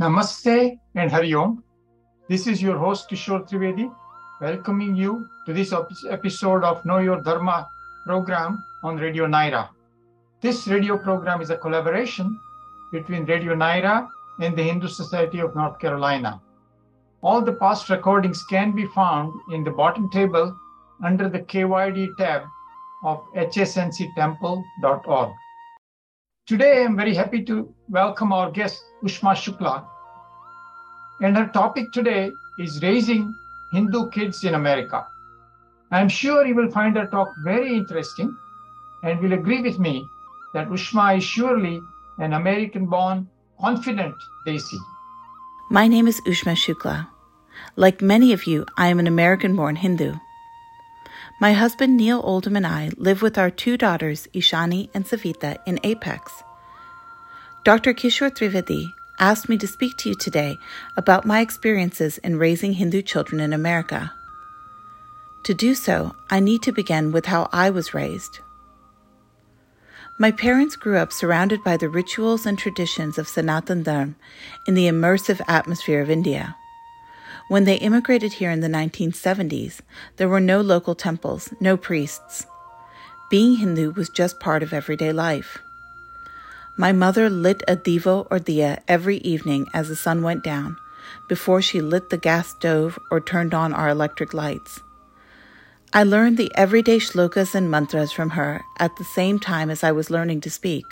[0.00, 1.62] Namaste and Hari Om.
[2.26, 3.94] This is your host Kishor Trivedi,
[4.40, 5.74] welcoming you to this
[6.08, 7.68] episode of Know Your Dharma
[8.06, 9.68] program on Radio Nyra.
[10.40, 12.40] This radio program is a collaboration
[12.92, 14.08] between Radio Nyra
[14.40, 16.40] and the Hindu Society of North Carolina.
[17.20, 20.58] All the past recordings can be found in the bottom table
[21.04, 22.44] under the KYD tab
[23.04, 25.30] of hsnctemple.org.
[26.46, 29.84] Today, I'm very happy to welcome our guest, Ushma Shukla.
[31.20, 33.34] And her topic today is raising
[33.72, 35.06] Hindu kids in America.
[35.90, 38.36] I'm sure you will find her talk very interesting
[39.02, 40.06] and will agree with me
[40.54, 41.80] that Ushma is surely
[42.18, 43.28] an American born,
[43.60, 44.14] confident
[44.46, 44.78] Desi.
[45.68, 47.08] My name is Ushma Shukla.
[47.76, 50.14] Like many of you, I am an American born Hindu.
[51.40, 55.80] My husband Neil Oldham and I live with our two daughters, Ishani and Savita, in
[55.82, 56.42] Apex.
[57.62, 57.92] Dr.
[57.92, 60.56] Kishor Trivedi asked me to speak to you today
[60.96, 64.14] about my experiences in raising Hindu children in America.
[65.44, 68.38] To do so, I need to begin with how I was raised.
[70.18, 74.14] My parents grew up surrounded by the rituals and traditions of Sanatan Dharma
[74.66, 76.56] in the immersive atmosphere of India.
[77.48, 79.80] When they immigrated here in the 1970s,
[80.16, 82.46] there were no local temples, no priests.
[83.30, 85.58] Being Hindu was just part of everyday life.
[86.80, 90.78] My mother lit a divo or diya every evening as the sun went down,
[91.28, 94.80] before she lit the gas stove or turned on our electric lights.
[95.92, 99.92] I learned the everyday shlokas and mantras from her at the same time as I
[99.92, 100.86] was learning to speak.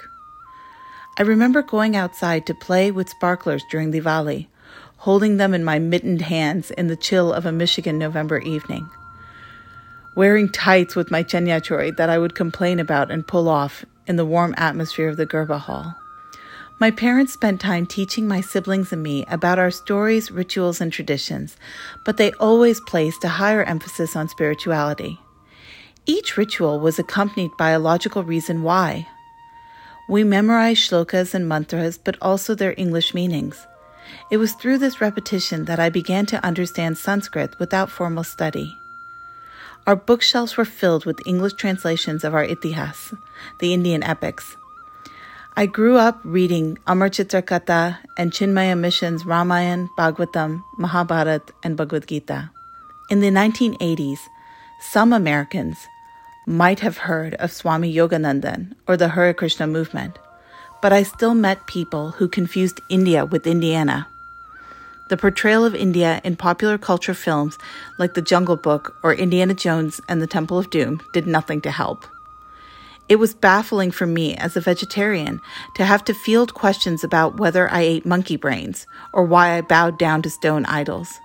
[1.19, 4.49] I remember going outside to play with sparklers during Diwali
[4.99, 8.91] holding them in my mittened hands in the chill of a Michigan November evening.
[10.19, 14.17] Wearing tights with my chaniya choli that I would complain about and pull off in
[14.17, 15.95] the warm atmosphere of the Garba Hall.
[16.81, 21.57] My parents spent time teaching my siblings and me about our stories, rituals, and traditions,
[22.05, 25.21] but they always placed a higher emphasis on spirituality.
[26.05, 29.07] Each ritual was accompanied by a logical reason why.
[30.09, 33.69] We memorized shlokas and mantras, but also their English meanings.
[34.33, 38.75] It was through this repetition that I began to understand Sanskrit without formal study.
[39.89, 43.17] Our bookshelves were filled with English translations of our Itihas,
[43.59, 44.55] the Indian epics.
[45.57, 52.07] I grew up reading Amar Chitra Katha and Chinmaya Mission's Ramayan, Bhagavatam, Mahabharat, and Bhagavad
[52.07, 52.51] Gita.
[53.09, 54.21] In the 1980s,
[54.93, 55.79] some Americans
[56.47, 60.19] might have heard of Swami Yogananda or the Hare Krishna movement
[60.81, 64.07] but I still met people who confused India with Indiana.
[65.09, 67.57] The portrayal of India in popular culture films
[67.99, 71.71] like The Jungle Book or Indiana Jones and the Temple of Doom did nothing to
[71.71, 72.07] help.
[73.09, 75.41] It was baffling for me as a vegetarian
[75.77, 79.99] to have to field questions about whether I ate monkey brains or why I bowed
[79.99, 81.19] down to stone idols.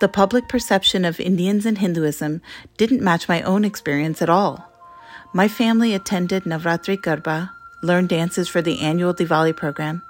[0.00, 2.40] The public perception of Indians and Hinduism
[2.78, 4.72] didn't match my own experience at all.
[5.34, 7.50] My family attended Navratri Garba,
[7.82, 10.02] learned dances for the annual Diwali program,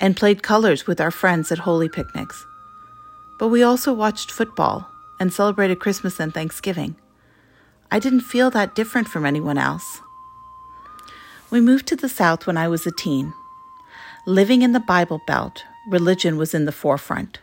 [0.00, 2.46] and played colors with our friends at Holi picnics.
[3.38, 4.88] But we also watched football
[5.20, 6.96] and celebrated Christmas and Thanksgiving.
[7.92, 10.00] I didn't feel that different from anyone else.
[11.50, 13.34] We moved to the South when I was a teen.
[14.26, 17.40] Living in the Bible Belt, religion was in the forefront.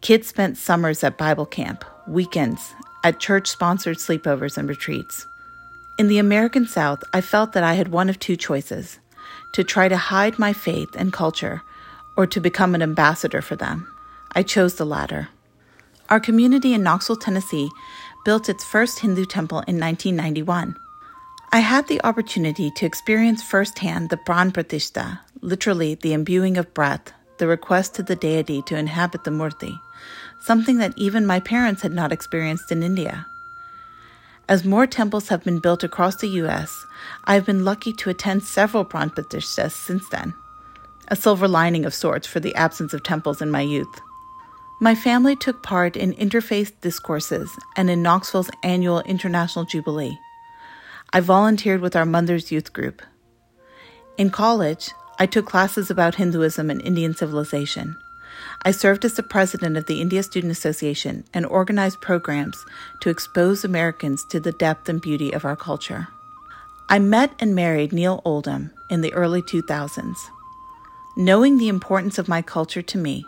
[0.00, 2.74] Kids spent summers at Bible camp, weekends,
[3.04, 5.26] at church sponsored sleepovers and retreats.
[5.98, 8.98] In the American South, I felt that I had one of two choices
[9.52, 11.62] to try to hide my faith and culture
[12.16, 13.86] or to become an ambassador for them.
[14.32, 15.28] I chose the latter.
[16.08, 17.70] Our community in Knoxville, Tennessee,
[18.24, 20.76] built its first Hindu temple in 1991.
[21.52, 27.12] I had the opportunity to experience firsthand the Pran Pratishta, literally the imbuing of breath,
[27.38, 29.78] the request to the deity to inhabit the Murti,
[30.40, 33.26] something that even my parents had not experienced in India.
[34.48, 36.86] As more temples have been built across the U.S.,
[37.24, 40.34] I have been lucky to attend several Pran Pratishtas since then,
[41.08, 44.00] a silver lining of sorts for the absence of temples in my youth.
[44.80, 50.18] My family took part in interfaith discourses and in Knoxville's annual International Jubilee.
[51.12, 53.02] I volunteered with our Mother's Youth Group.
[54.18, 57.96] In college, I took classes about Hinduism and Indian civilization.
[58.62, 62.62] I served as the president of the India Student Association and organized programs
[63.00, 66.08] to expose Americans to the depth and beauty of our culture.
[66.88, 70.16] I met and married Neil Oldham in the early 2000s.
[71.18, 73.24] Knowing the importance of my culture to me,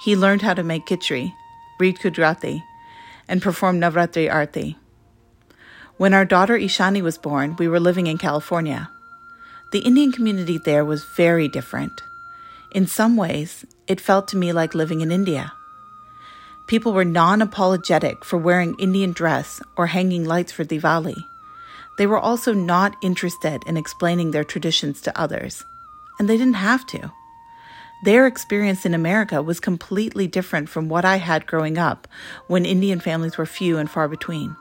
[0.00, 1.34] he learned how to make khichdi,
[1.78, 2.64] read Gujarati,
[3.28, 4.78] and perform Navratri Arti.
[5.98, 8.90] When our daughter Ishani was born, we were living in California.
[9.70, 11.92] The Indian community there was very different.
[12.72, 15.52] In some ways, it felt to me like living in India.
[16.68, 21.26] People were non apologetic for wearing Indian dress or hanging lights for Diwali.
[21.98, 25.66] They were also not interested in explaining their traditions to others,
[26.18, 27.12] and they didn't have to.
[28.02, 32.08] Their experience in America was completely different from what I had growing up
[32.46, 34.56] when Indian families were few and far between.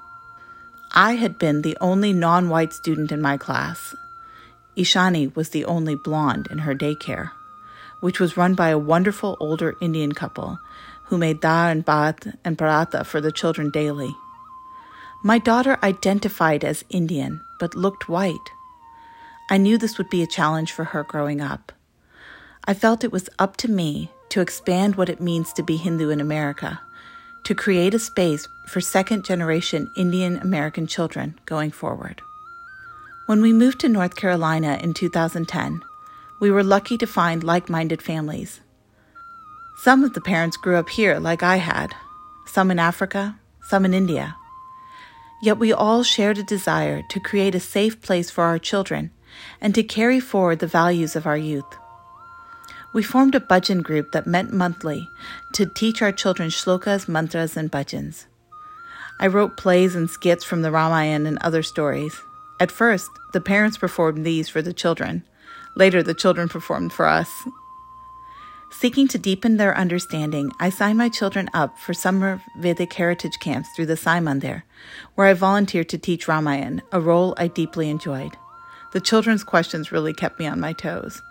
[0.93, 3.95] I had been the only non white student in my class.
[4.75, 7.31] Ishani was the only blonde in her daycare,
[8.01, 10.59] which was run by a wonderful older Indian couple
[11.05, 14.15] who made dal and bhat and paratha for the children daily.
[15.23, 18.51] My daughter identified as Indian but looked white.
[19.49, 21.71] I knew this would be a challenge for her growing up.
[22.65, 26.09] I felt it was up to me to expand what it means to be Hindu
[26.09, 26.79] in America
[27.45, 32.21] to create a space for second generation Indian American children going forward.
[33.25, 35.81] When we moved to North Carolina in 2010,
[36.39, 38.61] we were lucky to find like minded families.
[39.83, 41.95] Some of the parents grew up here, like I had,
[42.45, 44.35] some in Africa, some in India.
[45.41, 49.11] Yet we all shared a desire to create a safe place for our children
[49.61, 51.77] and to carry forward the values of our youth
[52.93, 55.09] we formed a bhajan group that met monthly
[55.53, 58.25] to teach our children shlokas, mantras, and bhajans.
[59.19, 62.19] I wrote plays and skits from the Ramayana and other stories.
[62.59, 65.23] At first, the parents performed these for the children.
[65.75, 67.29] Later, the children performed for us.
[68.71, 73.69] Seeking to deepen their understanding, I signed my children up for summer Vedic heritage camps
[73.75, 74.63] through the Sai Mandir,
[75.15, 78.37] where I volunteered to teach Ramayana, a role I deeply enjoyed.
[78.91, 81.21] The children's questions really kept me on my toes.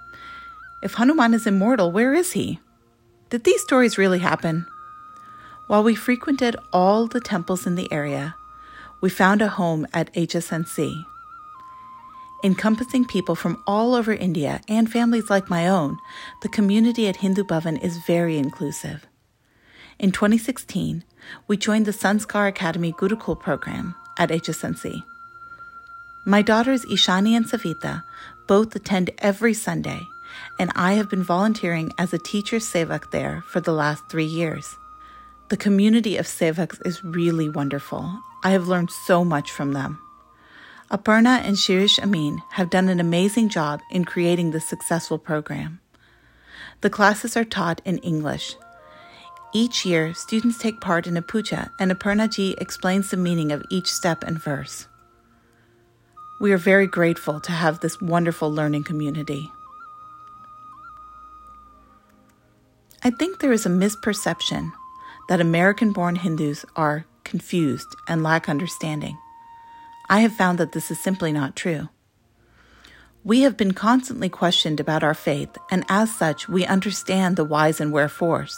[0.82, 2.60] If Hanuman is immortal, where is he?
[3.31, 4.66] Did these stories really happen?
[5.66, 8.37] While we frequented all the temples in the area,
[9.00, 11.05] we found a home at HSNC.
[12.44, 15.99] Encompassing people from all over India and families like my own,
[16.43, 19.06] the community at Hindu Bhavan is very inclusive.
[19.99, 21.02] In 2016,
[21.49, 25.02] we joined the Sanskar Academy Gurukul program at HSNC.
[26.24, 28.04] My daughters Ishani and Savita
[28.46, 30.06] both attend every Sunday
[30.58, 34.76] and I have been volunteering as a teacher sevak there for the last three years.
[35.48, 38.20] The community of sevaks is really wonderful.
[38.44, 40.00] I have learned so much from them.
[40.90, 45.80] Aparna and Shirish Amin have done an amazing job in creating this successful program.
[46.80, 48.56] The classes are taught in English.
[49.54, 53.64] Each year, students take part in a puja, and Aparna ji explains the meaning of
[53.70, 54.88] each step and verse.
[56.40, 59.50] We are very grateful to have this wonderful learning community.
[63.02, 64.73] I think there is a misperception
[65.29, 69.19] that American born Hindus are confused and lack understanding.
[70.08, 71.88] I have found that this is simply not true.
[73.25, 77.81] We have been constantly questioned about our faith, and as such, we understand the whys
[77.81, 78.56] and wherefores.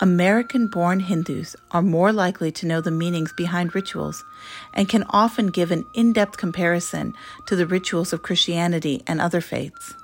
[0.00, 4.24] American born Hindus are more likely to know the meanings behind rituals
[4.72, 7.14] and can often give an in depth comparison
[7.46, 9.94] to the rituals of Christianity and other faiths.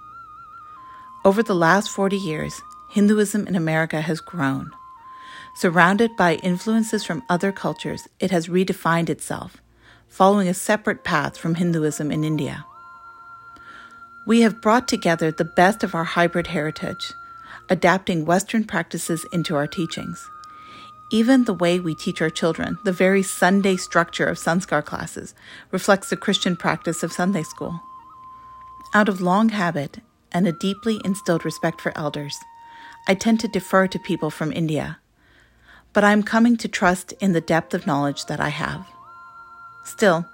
[1.24, 2.60] Over the last 40 years,
[2.90, 4.72] Hinduism in America has grown.
[5.56, 9.58] Surrounded by influences from other cultures, it has redefined itself,
[10.08, 12.66] following a separate path from Hinduism in India.
[14.26, 17.12] We have brought together the best of our hybrid heritage,
[17.68, 20.28] adapting Western practices into our teachings.
[21.10, 25.34] Even the way we teach our children, the very Sunday structure of Sanskar classes,
[25.70, 27.80] reflects the Christian practice of Sunday school.
[28.94, 29.98] Out of long habit
[30.32, 32.36] and a deeply instilled respect for elders,
[33.06, 34.98] I tend to defer to people from India,
[35.92, 38.86] but I am coming to trust in the depth of knowledge that I have.
[39.84, 40.26] Still,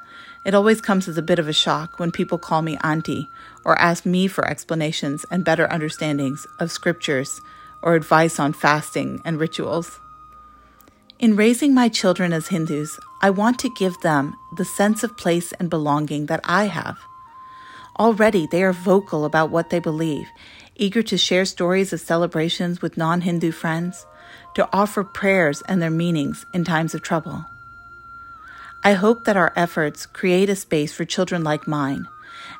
[0.47, 3.29] it always comes as a bit of a shock when people call me auntie
[3.65, 7.41] or ask me for explanations and better understandings of scriptures
[7.83, 10.01] or advice on fasting and rituals.
[11.19, 15.53] In raising my children as Hindus, I want to give them the sense of place
[15.53, 16.99] and belonging that I have.
[17.99, 20.29] Already they are vocal about what they believe
[20.81, 24.07] eager to share stories of celebrations with non Hindu friends,
[24.55, 27.45] to offer prayers and their meanings in times of trouble.
[28.83, 32.09] I hope that our efforts create a space for children like mine,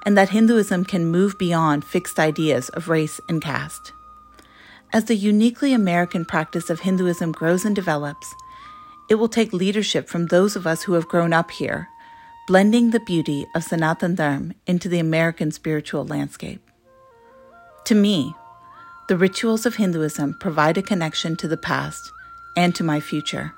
[0.05, 3.93] and that Hinduism can move beyond fixed ideas of race and caste.
[4.93, 8.35] As the uniquely American practice of Hinduism grows and develops,
[9.09, 11.89] it will take leadership from those of us who have grown up here,
[12.47, 16.61] blending the beauty of Sanatan Dharma into the American spiritual landscape.
[17.85, 18.35] To me,
[19.09, 22.11] the rituals of Hinduism provide a connection to the past
[22.57, 23.53] and to my future.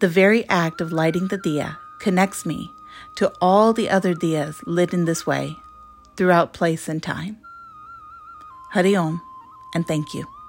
[0.00, 2.70] The very act of lighting the diya connects me
[3.16, 5.56] to all the other diyas lit in this way
[6.16, 7.38] throughout place and time.
[8.72, 9.20] Hari Om.
[9.74, 10.39] and thank you.